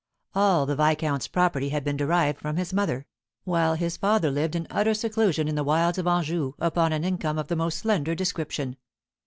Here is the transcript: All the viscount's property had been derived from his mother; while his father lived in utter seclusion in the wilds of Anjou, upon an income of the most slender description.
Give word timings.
All 0.33 0.65
the 0.65 0.75
viscount's 0.75 1.27
property 1.27 1.69
had 1.69 1.83
been 1.83 1.95
derived 1.95 2.39
from 2.41 2.55
his 2.57 2.73
mother; 2.73 3.05
while 3.43 3.75
his 3.75 3.97
father 3.97 4.31
lived 4.31 4.55
in 4.55 4.65
utter 4.71 4.95
seclusion 4.95 5.47
in 5.47 5.53
the 5.53 5.63
wilds 5.63 5.99
of 5.99 6.07
Anjou, 6.07 6.53
upon 6.57 6.91
an 6.91 7.03
income 7.03 7.37
of 7.37 7.49
the 7.49 7.55
most 7.55 7.77
slender 7.77 8.15
description. 8.15 8.77